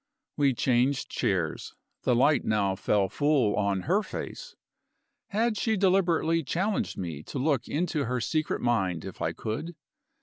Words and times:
We 0.35 0.55
changed 0.55 1.11
chairs; 1.11 1.75
the 2.05 2.15
light 2.15 2.43
now 2.43 2.75
fell 2.75 3.07
full 3.07 3.55
on 3.55 3.81
her 3.81 4.01
face. 4.01 4.55
Had 5.27 5.57
she 5.57 5.77
deliberately 5.77 6.41
challenged 6.41 6.97
me 6.97 7.21
to 7.21 7.37
look 7.37 7.67
into 7.67 8.05
her 8.05 8.19
secret 8.19 8.61
mind 8.61 9.05
if 9.05 9.21
I 9.21 9.31
could? 9.31 9.75